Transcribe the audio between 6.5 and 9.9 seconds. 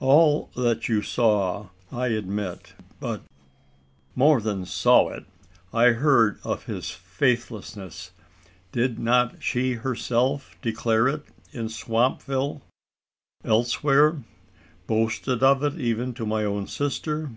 his faithlessness. Did not she